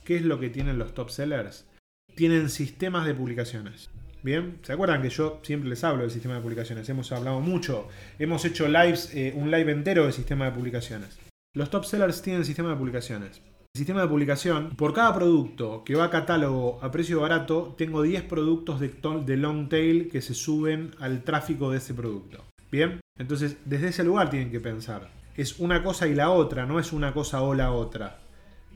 [0.03, 1.67] ¿Qué es lo que tienen los top sellers?
[2.15, 3.89] Tienen sistemas de publicaciones.
[4.23, 6.89] Bien, ¿se acuerdan que yo siempre les hablo del sistema de publicaciones?
[6.89, 11.19] Hemos hablado mucho, hemos hecho lives, eh, un live entero del sistema de publicaciones.
[11.53, 13.41] Los top sellers tienen sistema de publicaciones.
[13.77, 18.23] Sistema de publicación, por cada producto que va a catálogo a precio barato, tengo 10
[18.23, 18.89] productos de,
[19.23, 22.43] de long tail que se suben al tráfico de ese producto.
[22.71, 25.11] Bien, entonces desde ese lugar tienen que pensar.
[25.35, 28.17] Es una cosa y la otra, no es una cosa o la otra.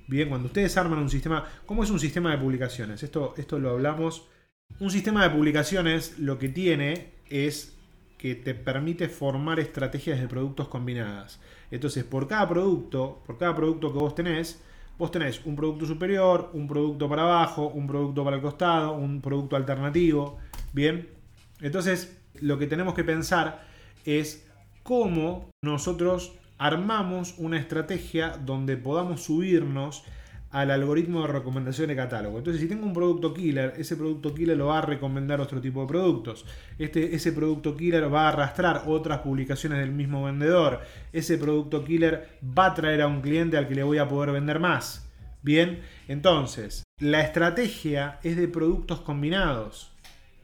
[0.07, 3.01] Bien, cuando ustedes arman un sistema, ¿cómo es un sistema de publicaciones?
[3.01, 4.27] Esto, esto lo hablamos.
[4.79, 7.75] Un sistema de publicaciones lo que tiene es
[8.19, 11.39] que te permite formar estrategias de productos combinadas.
[11.71, 14.61] Entonces, por cada producto, por cada producto que vos tenés,
[15.01, 19.19] vos tenés un producto superior, un producto para abajo, un producto para el costado, un
[19.19, 20.37] producto alternativo.
[20.73, 21.09] Bien,
[21.59, 23.65] entonces lo que tenemos que pensar
[24.05, 24.47] es
[24.83, 30.03] cómo nosotros armamos una estrategia donde podamos subirnos
[30.51, 32.37] al algoritmo de recomendación de catálogo.
[32.37, 35.81] Entonces, si tengo un producto killer, ese producto killer lo va a recomendar otro tipo
[35.81, 36.45] de productos.
[36.77, 40.81] Este, ese producto killer va a arrastrar otras publicaciones del mismo vendedor.
[41.13, 44.31] Ese producto killer va a traer a un cliente al que le voy a poder
[44.31, 45.09] vender más.
[45.41, 49.91] Bien, entonces, la estrategia es de productos combinados.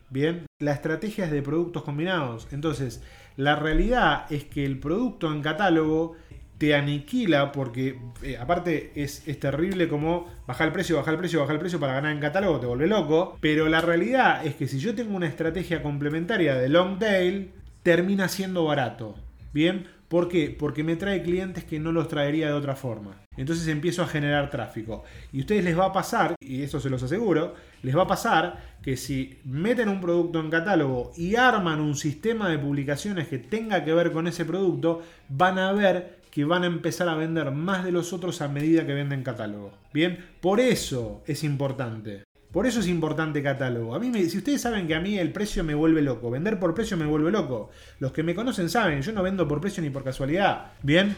[0.09, 2.47] Bien, la estrategia es de productos combinados.
[2.51, 3.03] Entonces,
[3.35, 6.15] la realidad es que el producto en catálogo
[6.57, 11.55] te aniquila porque eh, aparte es, terrible como bajar el precio, bajar el precio, bajar
[11.55, 13.37] el precio para ganar en catálogo, te vuelve loco.
[13.39, 17.51] Pero la realidad es que si yo tengo una estrategia complementaria de long tail,
[17.83, 19.15] termina siendo barato.
[19.53, 19.87] ¿Bien?
[20.07, 20.55] ¿Por qué?
[20.57, 23.17] Porque me trae clientes que no los traería de otra forma.
[23.35, 25.03] Entonces empiezo a generar tráfico.
[25.33, 28.07] Y a ustedes les va a pasar, y eso se los aseguro, les va a
[28.07, 33.37] pasar que si meten un producto en catálogo y arman un sistema de publicaciones que
[33.37, 37.49] tenga que ver con ese producto, van a ver que van a empezar a vender
[37.49, 39.73] más de los otros a medida que venden catálogo.
[39.91, 42.25] Bien, por eso es importante.
[42.51, 43.95] Por eso es importante catálogo.
[43.95, 46.75] A mí, si ustedes saben que a mí el precio me vuelve loco, vender por
[46.75, 47.71] precio me vuelve loco.
[47.97, 50.73] Los que me conocen saben, yo no vendo por precio ni por casualidad.
[50.83, 51.15] Bien,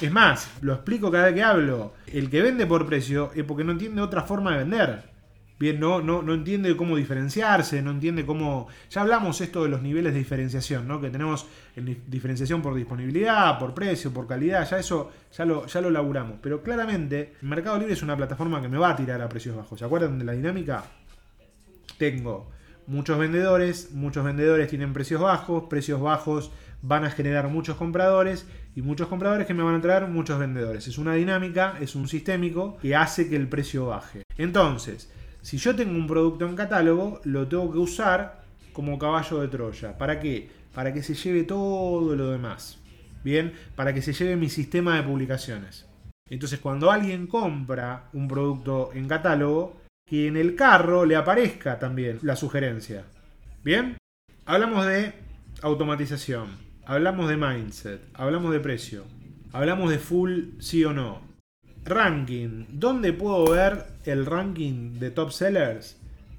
[0.00, 1.92] es más, lo explico cada vez que hablo.
[2.06, 5.11] El que vende por precio es porque no entiende otra forma de vender
[5.62, 8.66] bien, no, no, no entiende cómo diferenciarse, no entiende cómo...
[8.90, 11.00] Ya hablamos esto de los niveles de diferenciación, ¿no?
[11.00, 11.46] Que tenemos
[11.76, 16.38] diferenciación por disponibilidad, por precio, por calidad, ya eso ya lo, ya lo laburamos.
[16.42, 19.78] Pero claramente, Mercado Libre es una plataforma que me va a tirar a precios bajos.
[19.78, 20.84] ¿Se acuerdan de la dinámica?
[21.96, 22.50] Tengo
[22.88, 26.50] muchos vendedores, muchos vendedores tienen precios bajos, precios bajos
[26.82, 30.88] van a generar muchos compradores y muchos compradores que me van a traer muchos vendedores.
[30.88, 34.22] Es una dinámica, es un sistémico que hace que el precio baje.
[34.36, 35.08] Entonces,
[35.42, 39.98] si yo tengo un producto en catálogo, lo tengo que usar como caballo de Troya.
[39.98, 40.48] ¿Para qué?
[40.72, 42.78] Para que se lleve todo lo demás.
[43.24, 45.86] Bien, para que se lleve mi sistema de publicaciones.
[46.30, 52.18] Entonces, cuando alguien compra un producto en catálogo, que en el carro le aparezca también
[52.22, 53.04] la sugerencia.
[53.64, 53.96] Bien,
[54.46, 55.12] hablamos de
[55.60, 56.48] automatización,
[56.86, 59.04] hablamos de mindset, hablamos de precio,
[59.52, 61.31] hablamos de full sí o no,
[61.84, 62.66] Ranking.
[62.70, 65.98] ¿Dónde puedo ver el ranking de top sellers?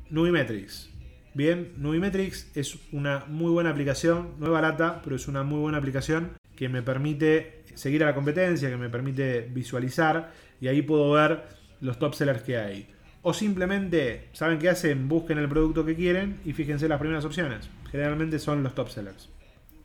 [0.10, 0.90] Nubimetrics.
[1.34, 5.80] Bien, Nubimetrics es una muy buena aplicación, no es barata, pero es una muy buena
[5.80, 11.12] aplicación que me permite seguir a la competencia, que me permite visualizar y ahí puedo
[11.12, 11.44] ver
[11.82, 12.88] los top sellers que hay.
[13.22, 15.10] O simplemente, ¿saben qué hacen?
[15.10, 17.70] Busquen el producto que quieren y fíjense las primeras opciones.
[17.92, 19.30] Generalmente son los top sellers.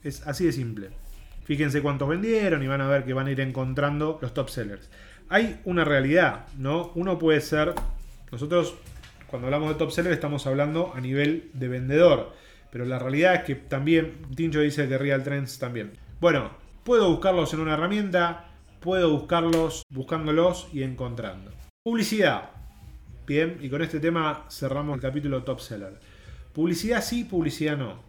[0.04, 0.90] Es así de simple.
[1.44, 4.88] Fíjense cuántos vendieron y van a ver que van a ir encontrando los top sellers
[5.28, 6.92] hay una realidad, ¿no?
[6.94, 7.74] Uno puede ser,
[8.30, 8.74] nosotros
[9.28, 12.32] cuando hablamos de top seller estamos hablando a nivel de vendedor,
[12.70, 15.92] pero la realidad es que también, Tincho dice que Real Trends también.
[16.20, 16.50] Bueno,
[16.84, 18.46] puedo buscarlos en una herramienta,
[18.80, 21.52] puedo buscarlos buscándolos y encontrando.
[21.82, 22.50] Publicidad.
[23.26, 26.00] Bien, y con este tema cerramos el capítulo top seller.
[26.54, 28.02] Publicidad sí, publicidad no.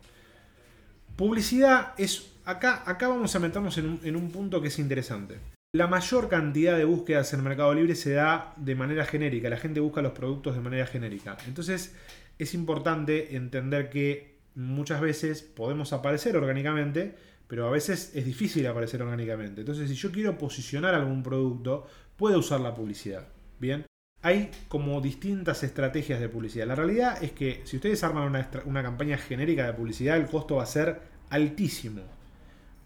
[1.17, 5.39] Publicidad es, acá, acá vamos a meternos en un, en un punto que es interesante.
[5.71, 9.51] La mayor cantidad de búsquedas en Mercado Libre se da de manera genérica.
[9.51, 11.37] La gente busca los productos de manera genérica.
[11.45, 11.95] Entonces
[12.39, 17.15] es importante entender que muchas veces podemos aparecer orgánicamente,
[17.47, 19.61] pero a veces es difícil aparecer orgánicamente.
[19.61, 21.85] Entonces si yo quiero posicionar algún producto,
[22.17, 23.27] puedo usar la publicidad.
[23.59, 23.85] Bien.
[24.23, 26.65] Hay como distintas estrategias de publicidad.
[26.65, 30.55] La realidad es que si ustedes arman una, una campaña genérica de publicidad, el costo
[30.55, 32.18] va a ser altísimo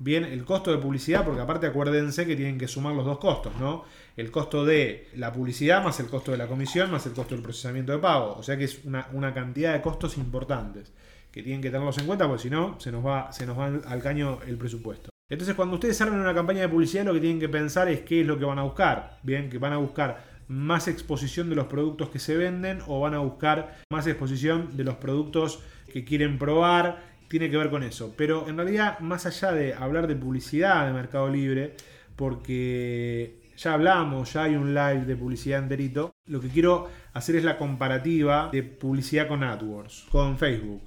[0.03, 3.53] Bien, el costo de publicidad, porque aparte acuérdense que tienen que sumar los dos costos,
[3.57, 3.85] ¿no?
[4.17, 7.41] El costo de la publicidad más el costo de la comisión más el costo del
[7.41, 8.35] procesamiento de pago.
[8.37, 10.91] O sea que es una, cantidad de costos importantes
[11.31, 13.67] que tienen que tenerlos en cuenta, porque si no, se nos va, se nos va
[13.67, 15.09] al caño el presupuesto.
[15.29, 18.19] Entonces, cuando ustedes armen una campaña de publicidad, lo que tienen que pensar es qué
[18.19, 19.19] es lo que van a buscar.
[19.23, 23.13] Bien, que van a buscar más exposición de los productos que se venden o van
[23.13, 25.63] a buscar más exposición de los productos
[25.93, 27.12] que quieren probar.
[27.33, 28.13] Tiene que ver con eso.
[28.15, 31.73] Pero en realidad, más allá de hablar de publicidad de Mercado Libre,
[32.15, 37.43] porque ya hablamos, ya hay un live de publicidad enterito, lo que quiero hacer es
[37.43, 40.83] la comparativa de publicidad con AdWords, con Facebook.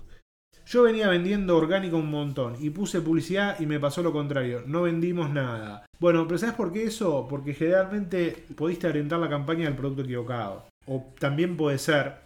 [0.68, 4.62] Yo venía vendiendo orgánico un montón y puse publicidad y me pasó lo contrario.
[4.68, 5.84] No vendimos nada.
[5.98, 7.26] Bueno, pero ¿sabes por qué eso?
[7.28, 10.68] Porque generalmente pudiste orientar la campaña al producto equivocado.
[10.86, 12.24] O también puede ser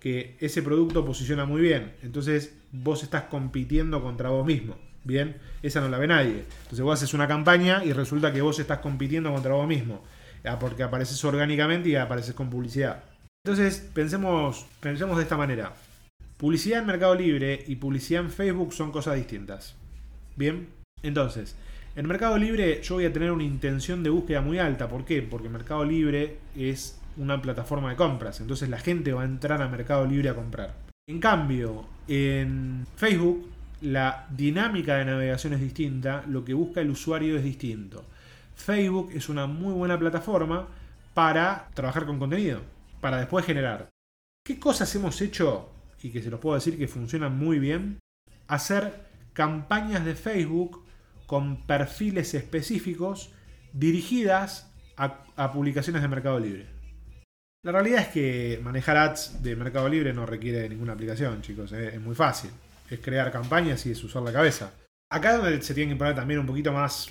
[0.00, 1.92] que ese producto posiciona muy bien.
[2.02, 4.76] Entonces vos estás compitiendo contra vos mismo.
[5.04, 6.44] Bien, esa no la ve nadie.
[6.62, 10.02] Entonces vos haces una campaña y resulta que vos estás compitiendo contra vos mismo.
[10.44, 13.04] Ah, porque apareces orgánicamente y apareces con publicidad.
[13.44, 15.72] Entonces pensemos, pensemos de esta manera.
[16.36, 19.74] Publicidad en Mercado Libre y publicidad en Facebook son cosas distintas.
[20.36, 20.68] Bien,
[21.02, 21.54] entonces,
[21.96, 24.88] en Mercado Libre yo voy a tener una intención de búsqueda muy alta.
[24.88, 25.22] ¿Por qué?
[25.22, 28.40] Porque Mercado Libre es una plataforma de compras.
[28.40, 30.83] Entonces la gente va a entrar a Mercado Libre a comprar.
[31.06, 33.50] En cambio, en Facebook
[33.82, 38.04] la dinámica de navegación es distinta, lo que busca el usuario es distinto.
[38.54, 40.66] Facebook es una muy buena plataforma
[41.12, 42.60] para trabajar con contenido,
[43.00, 43.90] para después generar.
[44.44, 45.70] ¿Qué cosas hemos hecho
[46.04, 47.98] y que se los puedo decir que funcionan muy bien,
[48.46, 50.84] hacer campañas de Facebook
[51.26, 53.32] con perfiles específicos
[53.72, 56.73] dirigidas a, publicaciones de Mercado Libre.
[57.64, 61.72] La realidad es que manejar ads de Mercado Libre no requiere ninguna aplicación, chicos.
[61.72, 61.92] ¿eh?
[61.94, 62.50] Es muy fácil.
[62.90, 64.74] Es crear campañas y es usar la cabeza.
[65.10, 67.10] Acá es donde se tienen que poner también un poquito más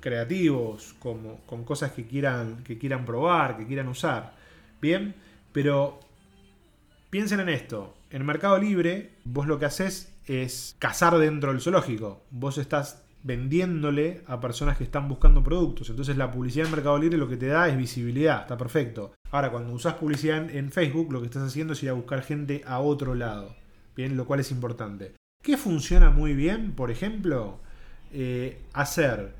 [0.00, 4.32] creativos, como, con cosas que quieran, que quieran probar, que quieran usar.
[4.80, 5.14] Bien,
[5.52, 6.00] pero
[7.10, 12.24] piensen en esto en Mercado Libre, vos lo que haces es cazar dentro del zoológico.
[12.30, 15.90] Vos estás vendiéndole a personas que están buscando productos.
[15.90, 19.12] Entonces la publicidad en Mercado Libre lo que te da es visibilidad, está perfecto.
[19.30, 22.62] Ahora, cuando usas publicidad en Facebook, lo que estás haciendo es ir a buscar gente
[22.66, 23.54] a otro lado.
[23.94, 25.14] Bien, lo cual es importante.
[25.42, 26.72] ¿Qué funciona muy bien?
[26.72, 27.60] Por ejemplo,
[28.12, 29.34] eh, hacer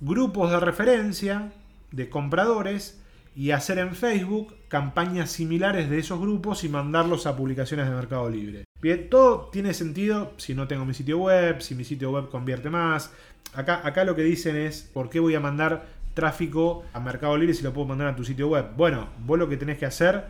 [0.00, 1.52] grupos de referencia
[1.90, 3.00] de compradores
[3.34, 8.28] y hacer en Facebook campañas similares de esos grupos y mandarlos a publicaciones de Mercado
[8.28, 8.64] Libre.
[8.82, 12.70] Bien, todo tiene sentido si no tengo mi sitio web, si mi sitio web convierte
[12.70, 13.12] más.
[13.52, 17.54] Acá, acá lo que dicen es, ¿por qué voy a mandar tráfico a Mercado Libre
[17.54, 18.68] si lo puedo mandar a tu sitio web?
[18.76, 20.24] Bueno, vos lo que tenés que hacer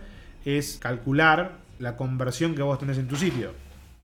[0.45, 3.53] es calcular la conversión que vos tenés en tu sitio.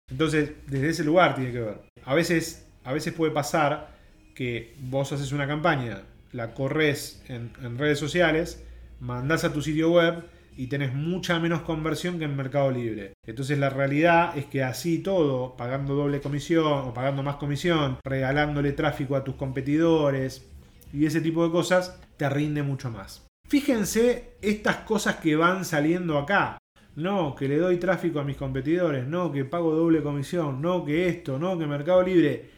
[0.09, 1.81] Entonces, desde ese lugar tiene que ver.
[2.05, 3.97] A veces, a veces puede pasar
[4.35, 8.63] que vos haces una campaña, la corres en, en redes sociales,
[9.01, 10.25] mandás a tu sitio web
[10.57, 13.13] y tenés mucha menos conversión que en Mercado Libre.
[13.27, 18.73] Entonces la realidad es que así todo, pagando doble comisión o pagando más comisión, regalándole
[18.73, 20.49] tráfico a tus competidores
[20.93, 23.27] y ese tipo de cosas, te rinde mucho más.
[23.49, 26.59] Fíjense estas cosas que van saliendo acá.
[26.97, 31.09] No, que le doy tráfico a mis competidores, no, que pago doble comisión, no, que
[31.09, 32.51] esto, no, que Mercado Libre.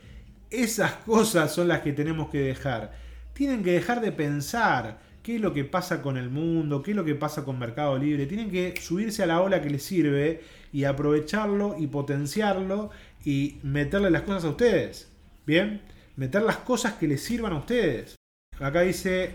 [0.48, 2.92] Esas cosas son las que tenemos que dejar.
[3.32, 6.96] Tienen que dejar de pensar qué es lo que pasa con el mundo, qué es
[6.96, 8.24] lo que pasa con Mercado Libre.
[8.24, 10.40] Tienen que subirse a la ola que les sirve
[10.72, 12.88] y aprovecharlo y potenciarlo
[13.26, 15.12] y meterle las cosas a ustedes.
[15.44, 15.82] ¿Bien?
[16.16, 18.14] Meter las cosas que les sirvan a ustedes.
[18.58, 19.32] Acá dice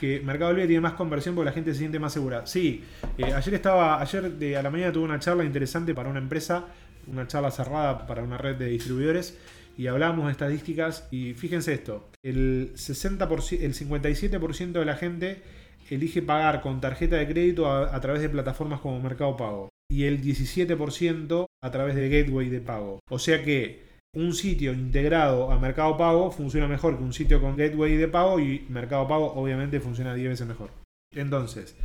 [0.00, 2.44] que Mercado Libre tiene más conversión porque la gente se siente más segura.
[2.44, 2.82] Sí,
[3.16, 6.64] eh, ayer estaba, ayer de, a la mañana tuve una charla interesante para una empresa,
[7.06, 9.38] una charla cerrada para una red de distribuidores
[9.76, 15.42] y hablamos de estadísticas y fíjense esto, el, 60%, el 57% de la gente
[15.90, 20.20] elige pagar con tarjeta de crédito a, través de plataformas como Mercado Pago y el
[20.20, 23.00] 17% a través de gateway de pago.
[23.08, 27.56] O sea que un sitio integrado a Mercado Pago funciona mejor que un sitio con
[27.56, 30.70] gateway de pago y Mercado Pago obviamente funciona 10 veces mejor.
[31.14, 31.76] Entonces,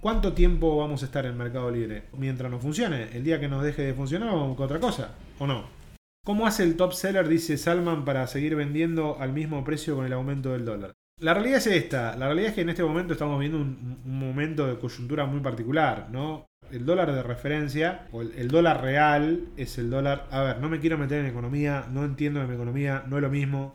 [0.00, 2.04] ¿cuánto tiempo vamos a estar en Mercado Libre?
[2.16, 3.08] Mientras no funcione.
[3.14, 5.77] El día que nos deje de funcionar vamos con otra cosa, ¿o no?
[6.24, 10.12] ¿Cómo hace el top seller, dice Salman, para seguir vendiendo al mismo precio con el
[10.12, 10.92] aumento del dólar?
[11.20, 14.66] La realidad es esta, la realidad es que en este momento estamos viendo un, momento
[14.66, 16.46] de coyuntura muy particular, ¿no?
[16.70, 20.28] El dólar de referencia, o el, dólar real, es el dólar...
[20.30, 23.22] A ver, no me quiero meter en economía, no entiendo de mi economía, no es
[23.22, 23.74] lo mismo,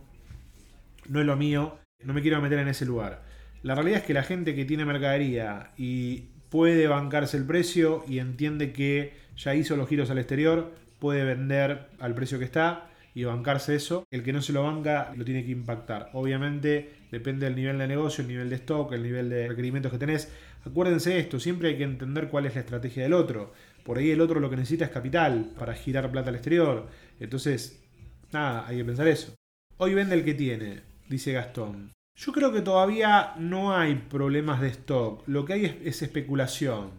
[1.09, 3.23] no es lo mío, no me quiero meter en ese lugar.
[3.61, 8.19] La realidad es que la gente que tiene mercadería y puede bancarse el precio y
[8.19, 10.71] entiende que ya hizo los giros al exterior,
[11.03, 14.07] puede vender al precio que está y bancarse eso.
[14.09, 16.09] El que no se lo banca lo tiene que impactar.
[16.13, 19.97] Obviamente depende del nivel de negocio, el nivel de stock, el nivel de requerimientos que
[19.97, 20.31] tenés.
[20.65, 23.51] Acuérdense de esto, siempre hay que entender cuál es la estrategia del otro.
[23.83, 26.87] Por ahí el otro lo que necesita es capital para girar plata al exterior.
[27.19, 27.83] Entonces,
[28.31, 29.35] nada, hay que pensar eso.
[29.75, 31.91] Hoy vende el que tiene, dice Gastón.
[32.15, 35.27] Yo creo que todavía no hay problemas de stock.
[35.27, 36.91] Lo que hay es, es especulación.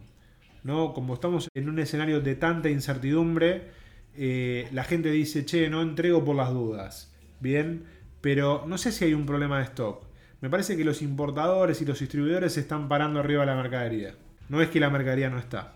[0.65, 0.93] ¿no?
[0.93, 3.84] Como estamos en un escenario de tanta incertidumbre,
[4.17, 7.13] eh, la gente dice, che, no entrego por las dudas.
[7.39, 7.83] Bien,
[8.21, 10.05] pero no sé si hay un problema de stock.
[10.41, 14.15] Me parece que los importadores y los distribuidores se están parando arriba de la mercadería.
[14.49, 15.75] No es que la mercadería no está.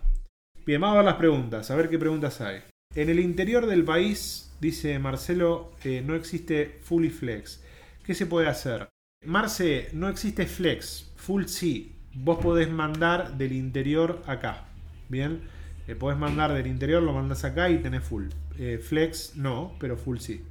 [0.66, 2.62] Bien, vamos a ver las preguntas, a ver qué preguntas hay.
[2.94, 7.62] En el interior del país, dice Marcelo, eh, no existe fully flex.
[8.04, 8.88] ¿Qué se puede hacer?
[9.24, 11.96] Marce, no existe flex, full sí.
[12.14, 14.64] Vos podés mandar del interior acá.
[15.08, 15.42] Bien,
[15.90, 18.26] eh, podés mandar del interior, lo mandás acá y tenés full.
[18.58, 20.44] Eh, flex no, pero full sí.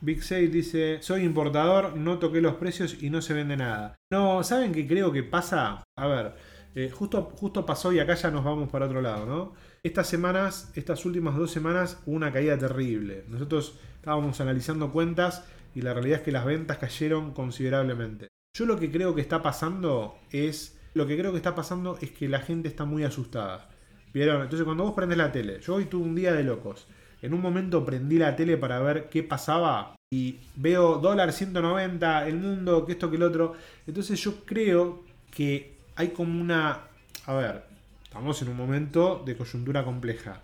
[0.00, 3.96] Big Sale dice, soy importador, no toqué los precios y no se vende nada.
[4.10, 5.84] No, ¿saben qué creo que pasa?
[5.96, 6.34] A ver,
[6.74, 9.52] eh, justo, justo pasó y acá ya nos vamos para otro lado, ¿no?
[9.82, 13.24] Estas semanas, estas últimas dos semanas, hubo una caída terrible.
[13.28, 18.28] Nosotros estábamos analizando cuentas y la realidad es que las ventas cayeron considerablemente.
[18.56, 22.10] Yo lo que creo que está pasando es, lo que creo que está pasando es
[22.10, 23.71] que la gente está muy asustada.
[24.14, 26.86] Entonces cuando vos prendes la tele, yo hoy tuve un día de locos.
[27.22, 32.36] En un momento prendí la tele para ver qué pasaba y veo dólar 190, el
[32.36, 33.54] mundo, que esto, que el otro.
[33.86, 36.80] Entonces yo creo que hay como una...
[37.26, 37.64] A ver,
[38.02, 40.42] estamos en un momento de coyuntura compleja.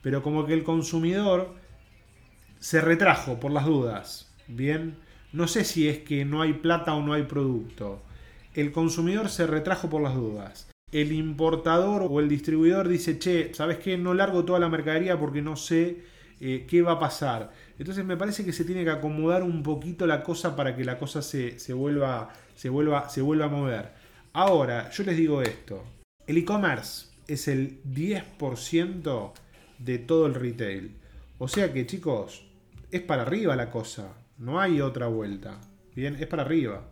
[0.00, 1.54] Pero como que el consumidor
[2.60, 4.32] se retrajo por las dudas.
[4.48, 4.96] Bien,
[5.32, 8.00] no sé si es que no hay plata o no hay producto.
[8.54, 13.78] El consumidor se retrajo por las dudas el importador o el distribuidor dice, che, ¿sabes
[13.78, 13.96] qué?
[13.96, 16.02] No largo toda la mercadería porque no sé
[16.38, 17.50] eh, qué va a pasar.
[17.78, 20.98] Entonces me parece que se tiene que acomodar un poquito la cosa para que la
[20.98, 23.88] cosa se, vuelva, se, vuelva, se vuelva a mover.
[24.34, 25.82] Ahora, yo les digo esto.
[26.26, 29.32] El e-commerce es el 10%
[29.78, 30.94] de todo el retail.
[31.38, 32.44] O sea que chicos,
[32.90, 34.12] es para arriba la cosa.
[34.36, 35.58] No hay otra vuelta.
[35.94, 36.91] Bien, es para arriba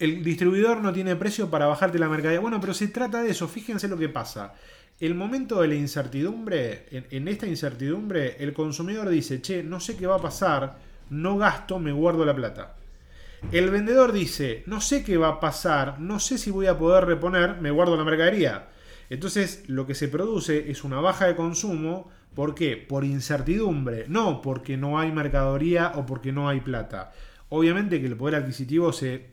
[0.00, 2.40] el distribuidor no tiene precio para bajarte la mercadería.
[2.40, 3.46] Bueno, pero se trata de eso.
[3.46, 4.54] Fíjense lo que pasa.
[4.98, 10.06] El momento de la incertidumbre, en, esta incertidumbre, el consumidor dice, che, no sé qué
[10.06, 10.78] va a pasar,
[11.10, 12.76] no gasto, me guardo la plata.
[13.52, 17.06] El vendedor dice, no sé qué va a pasar, no sé si voy a poder
[17.06, 18.68] reponer, me guardo la mercadería.
[19.10, 22.10] Entonces lo que se produce es una baja de consumo.
[22.34, 22.76] ¿Por qué?
[22.76, 27.12] Por incertidumbre, no porque no hay mercadería o porque no hay plata.
[27.50, 29.26] Obviamente que el poder adquisitivo se,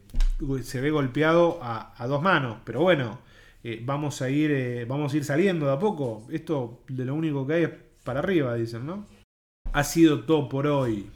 [0.63, 3.19] se ve golpeado a, dos manos, pero bueno,
[3.63, 6.25] eh, vamos, a ir, eh, vamos a ir saliendo de a poco.
[6.31, 7.71] Esto de lo único que hay es
[8.03, 9.05] para arriba, dicen, ¿no?
[9.71, 11.09] Ha sido todo por hoy.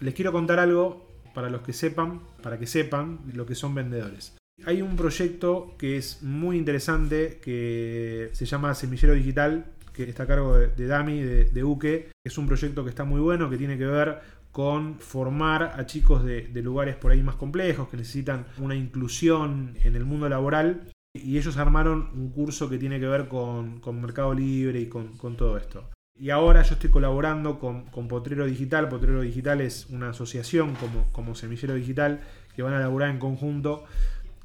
[0.00, 4.34] Les quiero contar algo para los que sepan, para que sepan lo que son vendedores.
[4.64, 10.26] Hay un proyecto que es muy interesante que se llama Semillero Digital, que está a
[10.26, 12.08] cargo de, Dami, de, de Uke.
[12.24, 14.20] Es un proyecto que está muy bueno, que tiene que ver
[14.56, 19.96] con formar a chicos de, lugares por ahí más complejos, que necesitan una inclusión en
[19.96, 20.90] el mundo laboral.
[21.12, 25.58] Y ellos armaron un curso que tiene que ver con, Mercado Libre y con, todo
[25.58, 25.90] esto.
[26.18, 28.88] Y ahora yo estoy colaborando con, Potrero Digital.
[28.88, 32.22] Potrero Digital es una asociación como, como Semillero Digital
[32.54, 33.84] que van a laburar en conjunto.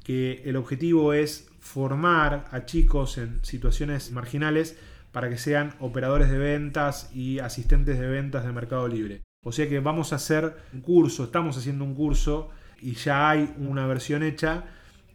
[0.04, 4.76] Que el objetivo es formar a chicos en situaciones marginales
[5.10, 9.22] para que sean operadores de ventas y asistentes de ventas de Mercado Libre.
[9.44, 12.50] O sea que vamos a hacer un curso, estamos haciendo un curso
[12.80, 14.66] y ya hay una versión hecha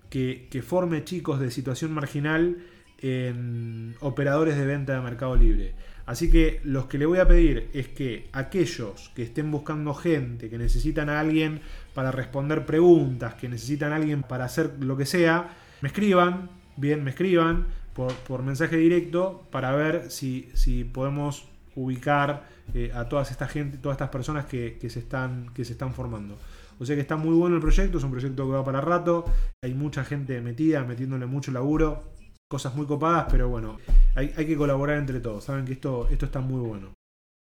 [0.10, 2.58] que, forme chicos de situación marginal
[3.00, 5.76] en operadores de venta de Mercado Libre.
[6.06, 10.50] Así que los que le voy a pedir es que aquellos que estén buscando gente,
[10.50, 11.62] que necesitan a alguien
[11.94, 17.02] para responder preguntas, que necesitan a alguien para hacer lo que sea, me escriban, bien,
[17.02, 23.78] me escriban por, mensaje directo para ver si, si podemos ubicar eh, a todas gente,
[23.78, 26.38] todas estas personas que, se están, que se están formando.
[26.80, 29.26] O sea que está muy bueno el proyecto, es un proyecto que va para rato,
[29.64, 32.04] hay mucha gente metida, metiéndole mucho laburo,
[32.50, 33.78] cosas muy copadas, pero bueno,
[34.16, 36.94] hay, hay que colaborar entre todos, saben que esto, esto está muy bueno.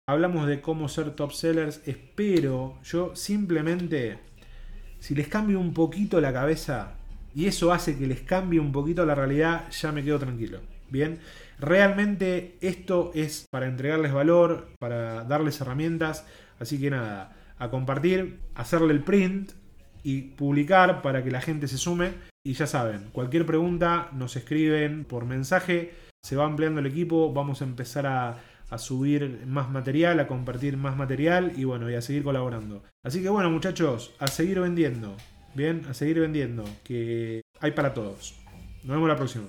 [0.09, 4.19] Hablamos de cómo ser top sellers, espero, yo simplemente,
[4.99, 6.95] si les cambio un poquito la cabeza,
[7.35, 10.61] y eso hace que les cambie un poquito la realidad, ya me quedo tranquilo.
[10.91, 11.19] Bien,
[11.59, 16.27] realmente esto es para entregarles valor, para darles herramientas,
[16.59, 19.53] así que nada, a compartir, hacerle el print
[20.03, 22.13] y publicar para que la gente se sume.
[22.47, 27.63] Y ya saben, cualquier pregunta nos escriben por mensaje, se va ampliando el equipo, vamos
[27.63, 28.37] a empezar a,
[28.77, 32.83] subir más material, a compartir más material y bueno, y a seguir colaborando.
[33.05, 35.17] Así que bueno, muchachos, a seguir vendiendo.
[35.55, 38.35] Bien, a seguir vendiendo, que hay para todos.
[38.83, 39.45] Nos vemos la próxima.